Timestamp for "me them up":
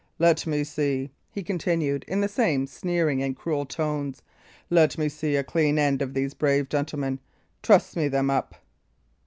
7.95-8.55